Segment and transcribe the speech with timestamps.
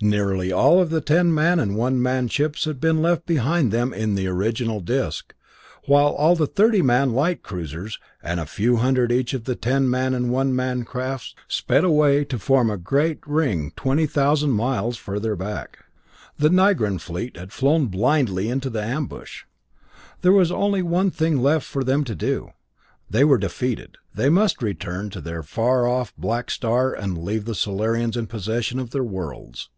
[0.00, 3.92] Nearly all of the ten man and one man ships had been left behind them
[3.92, 5.34] in the original disc,
[5.86, 9.90] while all the thirty man light cruisers, and a few hundred each of the ten
[9.90, 14.96] man and one man crafts sped away to form a great ring twenty thousand miles
[14.96, 15.78] farther back.
[16.38, 19.46] The Nigran fleet had flown blindly into the ambush.
[20.22, 22.52] There was only one thing left for them to do.
[23.10, 23.96] They were defeated.
[24.14, 28.78] They must return to their far off black star and leave the Solarians in possession
[28.78, 29.70] of their worlds.